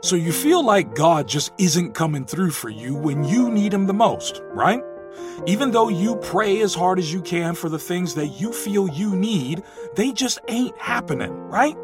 [0.00, 3.86] So you feel like God just isn't coming through for you when you need Him
[3.86, 4.80] the most, right?
[5.46, 8.88] Even though you pray as hard as you can for the things that you feel
[8.88, 9.64] you need,
[9.96, 11.76] they just ain't happening, right?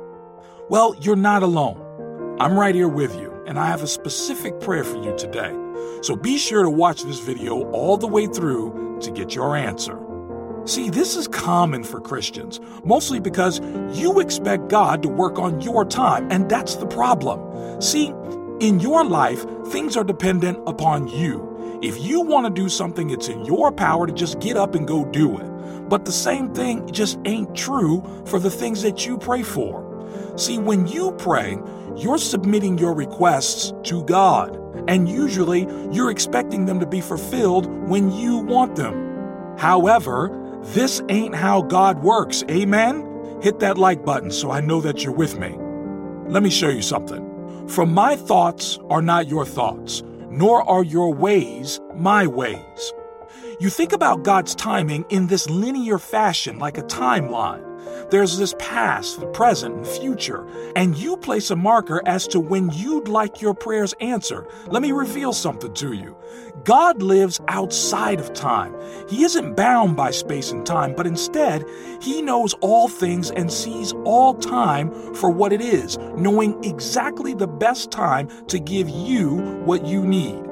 [0.69, 2.37] Well, you're not alone.
[2.39, 5.53] I'm right here with you, and I have a specific prayer for you today.
[6.03, 10.04] So be sure to watch this video all the way through to get your answer.
[10.67, 13.61] See, this is common for Christians, mostly because
[13.93, 17.83] you expect God to work on your time, and that's the problem.
[17.83, 18.15] See,
[18.61, 21.79] in your life, things are dependent upon you.
[21.83, 24.89] If you want to do something, it's in your power to just get up and
[24.89, 25.89] go do it.
[25.91, 29.85] But the same thing just ain't true for the things that you pray for.
[30.37, 31.59] See, when you pray,
[31.95, 34.59] you're submitting your requests to God,
[34.89, 39.57] and usually you're expecting them to be fulfilled when you want them.
[39.59, 40.41] However,
[40.73, 43.39] this ain't how God works, amen?
[43.43, 45.57] Hit that like button so I know that you're with me.
[46.29, 47.69] Let me show you something.
[47.69, 52.93] For my thoughts are not your thoughts, nor are your ways my ways.
[53.61, 57.63] You think about God's timing in this linear fashion, like a timeline.
[58.11, 62.71] There's this past, the present, and future, and you place a marker as to when
[62.71, 64.47] you'd like your prayers answered.
[64.67, 66.17] Let me reveal something to you.
[66.65, 68.75] God lives outside of time.
[69.09, 71.65] He isn't bound by space and time, but instead,
[72.01, 77.49] He knows all things and sees all time for what it is, knowing exactly the
[77.49, 80.43] best time to give you what you need.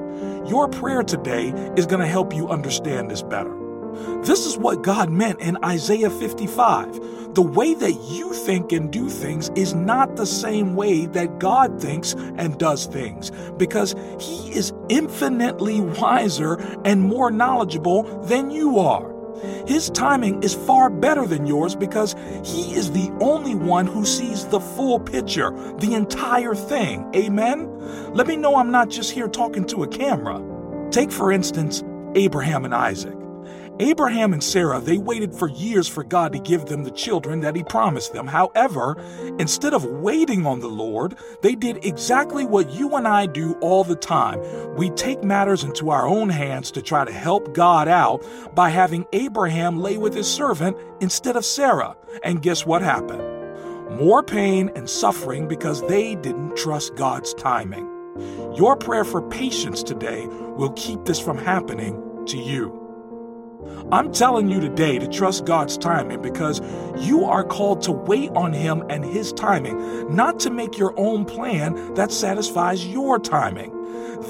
[0.47, 3.57] Your prayer today is going to help you understand this better.
[4.23, 7.22] This is what God meant in Isaiah 55.
[7.33, 11.81] The way that you think and do things is not the same way that God
[11.81, 19.11] thinks and does things, because He is infinitely wiser and more knowledgeable than you are.
[19.65, 24.45] His timing is far better than yours because He is the only one who sees
[24.45, 27.09] the full picture, the entire thing.
[27.15, 27.67] Amen?
[28.13, 30.39] Let me know I'm not just here talking to a camera.
[30.91, 33.17] Take, for instance, Abraham and Isaac.
[33.79, 37.55] Abraham and Sarah, they waited for years for God to give them the children that
[37.55, 38.27] He promised them.
[38.27, 38.95] However,
[39.39, 43.83] instead of waiting on the Lord, they did exactly what you and I do all
[43.83, 44.39] the time.
[44.75, 48.23] We take matters into our own hands to try to help God out
[48.53, 51.95] by having Abraham lay with his servant instead of Sarah.
[52.23, 53.23] And guess what happened?
[53.97, 57.89] More pain and suffering because they didn't trust God's timing.
[58.55, 62.82] Your prayer for patience today will keep this from happening to you.
[63.91, 66.61] I'm telling you today to trust God's timing because
[66.97, 71.25] you are called to wait on Him and His timing, not to make your own
[71.25, 73.71] plan that satisfies your timing.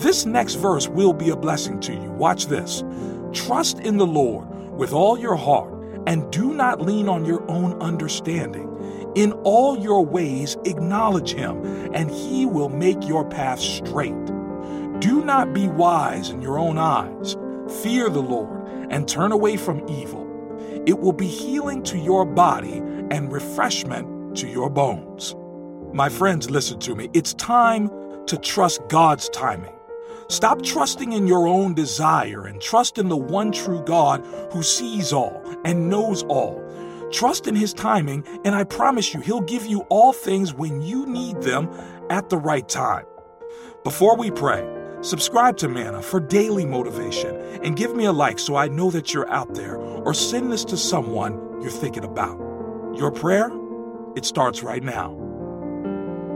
[0.01, 2.11] This next verse will be a blessing to you.
[2.11, 2.83] Watch this.
[3.31, 5.73] Trust in the Lord with all your heart
[6.07, 8.69] and do not lean on your own understanding.
[9.15, 11.63] In all your ways, acknowledge Him,
[11.93, 14.25] and He will make your path straight.
[14.99, 17.37] Do not be wise in your own eyes.
[17.83, 18.62] Fear the Lord
[18.93, 20.23] and turn away from evil.
[20.85, 22.77] It will be healing to your body
[23.09, 25.35] and refreshment to your bones.
[25.93, 27.09] My friends, listen to me.
[27.13, 27.89] It's time
[28.27, 29.73] to trust God's timing.
[30.27, 35.11] Stop trusting in your own desire and trust in the one true God who sees
[35.11, 36.63] all and knows all.
[37.11, 41.05] Trust in His timing, and I promise you, He'll give you all things when you
[41.05, 41.69] need them
[42.09, 43.05] at the right time.
[43.83, 44.63] Before we pray,
[45.03, 49.13] Subscribe to Manna for daily motivation and give me a like so I know that
[49.13, 52.39] you're out there or send this to someone you're thinking about.
[52.95, 53.51] Your prayer?
[54.15, 55.11] It starts right now.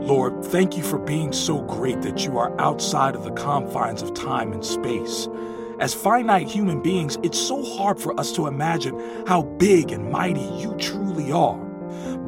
[0.02, 4.12] Lord, thank you for being so great that you are outside of the confines of
[4.12, 5.28] time and space.
[5.80, 10.44] As finite human beings, it's so hard for us to imagine how big and mighty
[10.58, 11.67] you truly are.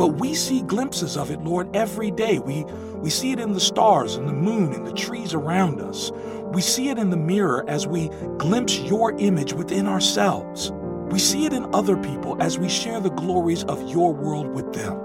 [0.01, 2.39] But we see glimpses of it, Lord, every day.
[2.39, 2.65] We,
[3.03, 6.11] we see it in the stars and the moon and the trees around us.
[6.55, 10.73] We see it in the mirror as we glimpse your image within ourselves.
[11.11, 14.73] We see it in other people as we share the glories of your world with
[14.73, 14.99] them.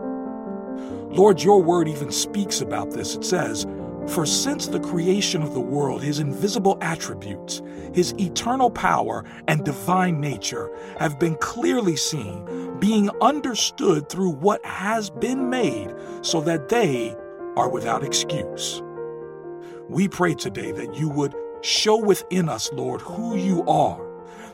[1.10, 3.16] Lord, your word even speaks about this.
[3.16, 3.66] It says,
[4.08, 7.62] For since the creation of the world, his invisible attributes,
[7.94, 10.70] his eternal power, and divine nature
[11.00, 17.16] have been clearly seen, being understood through what has been made, so that they
[17.58, 18.82] are without excuse.
[19.90, 24.06] We pray today that you would show within us, Lord, who you are,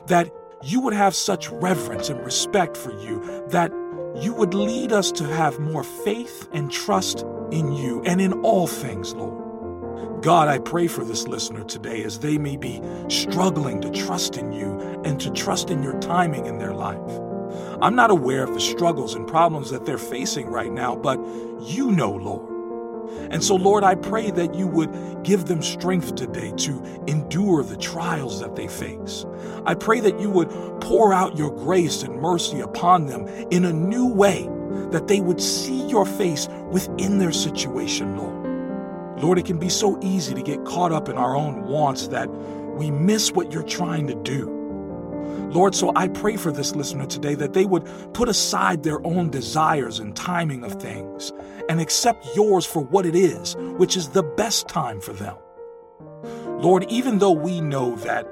[0.06, 0.30] that
[0.62, 3.70] you would have such reverence and respect for you, that
[4.16, 8.66] you would lead us to have more faith and trust in you and in all
[8.66, 9.41] things, Lord.
[10.22, 14.52] God, I pray for this listener today as they may be struggling to trust in
[14.52, 17.00] you and to trust in your timing in their life.
[17.82, 21.18] I'm not aware of the struggles and problems that they're facing right now, but
[21.60, 22.52] you know, Lord.
[23.30, 27.76] And so, Lord, I pray that you would give them strength today to endure the
[27.76, 29.26] trials that they face.
[29.66, 30.50] I pray that you would
[30.80, 34.48] pour out your grace and mercy upon them in a new way,
[34.90, 38.41] that they would see your face within their situation, Lord.
[39.22, 42.28] Lord, it can be so easy to get caught up in our own wants that
[42.76, 44.58] we miss what you're trying to do.
[45.52, 47.84] Lord, so I pray for this listener today that they would
[48.14, 51.32] put aside their own desires and timing of things
[51.68, 55.36] and accept yours for what it is, which is the best time for them.
[56.60, 58.26] Lord, even though we know that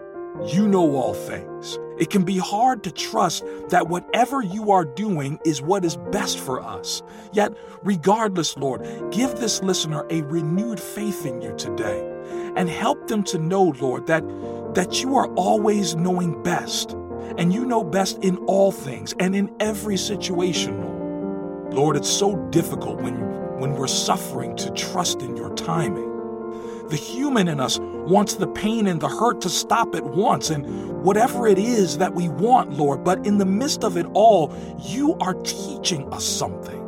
[0.47, 5.39] you know all things, it can be hard to trust that whatever you are doing
[5.45, 7.03] is what is best for us.
[7.33, 12.01] Yet, regardless, Lord, give this listener a renewed faith in you today
[12.57, 14.25] and help them to know, Lord, that,
[14.75, 16.93] that you are always knowing best
[17.37, 21.75] and you know best in all things and in every situation, Lord.
[21.75, 23.15] Lord, it's so difficult when,
[23.61, 26.10] when we're suffering to trust in your timing.
[26.91, 31.05] The human in us wants the pain and the hurt to stop at once, and
[31.05, 35.15] whatever it is that we want, Lord, but in the midst of it all, you
[35.21, 36.79] are teaching us something.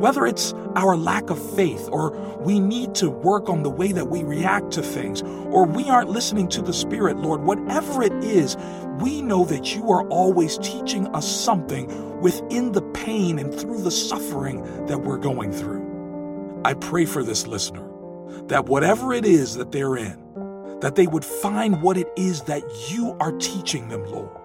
[0.00, 4.08] Whether it's our lack of faith, or we need to work on the way that
[4.08, 8.56] we react to things, or we aren't listening to the Spirit, Lord, whatever it is,
[8.98, 13.90] we know that you are always teaching us something within the pain and through the
[13.90, 16.62] suffering that we're going through.
[16.64, 17.87] I pray for this listener
[18.48, 22.62] that whatever it is that they're in, that they would find what it is that
[22.90, 24.36] you are teaching them, Lord.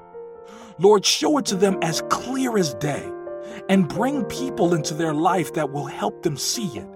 [0.79, 3.09] Lord, show it to them as clear as day
[3.69, 6.88] and bring people into their life that will help them see it.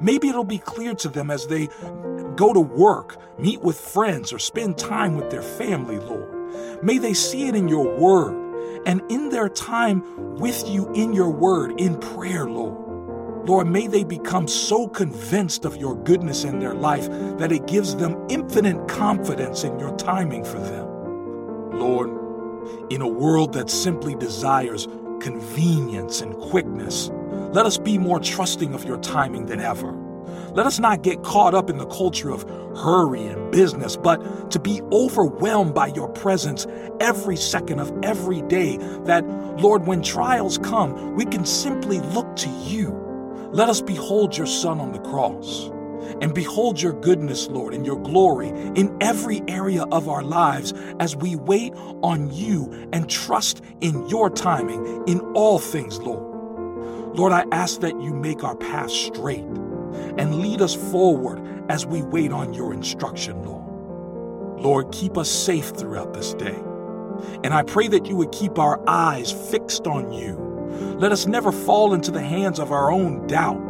[0.00, 1.68] Maybe it'll be clear to them as they
[2.36, 6.82] go to work, meet with friends, or spend time with their family, Lord.
[6.82, 8.34] May they see it in your word
[8.86, 12.83] and in their time with you in your word, in prayer, Lord.
[13.46, 17.08] Lord, may they become so convinced of your goodness in their life
[17.38, 21.78] that it gives them infinite confidence in your timing for them.
[21.78, 22.10] Lord,
[22.90, 24.88] in a world that simply desires
[25.20, 27.10] convenience and quickness.
[27.52, 29.92] Let us be more trusting of your timing than ever.
[30.54, 32.42] Let us not get caught up in the culture of
[32.76, 36.66] hurry and business, but to be overwhelmed by your presence
[37.00, 38.78] every second of every day.
[39.04, 39.26] That,
[39.60, 43.03] Lord, when trials come, we can simply look to you.
[43.54, 45.70] Let us behold your Son on the cross
[46.20, 51.14] and behold your goodness, Lord, and your glory in every area of our lives as
[51.14, 51.72] we wait
[52.02, 57.16] on you and trust in your timing in all things, Lord.
[57.16, 61.40] Lord, I ask that you make our path straight and lead us forward
[61.70, 64.60] as we wait on your instruction, Lord.
[64.60, 66.58] Lord, keep us safe throughout this day.
[67.44, 70.43] And I pray that you would keep our eyes fixed on you.
[70.98, 73.60] Let us never fall into the hands of our own doubt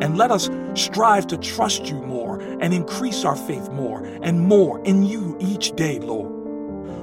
[0.00, 4.82] and let us strive to trust you more and increase our faith more and more
[4.84, 6.30] in you each day, Lord.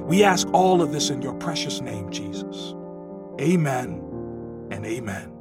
[0.04, 2.74] We ask all of this in your precious name, Jesus.
[3.40, 5.39] Amen and amen.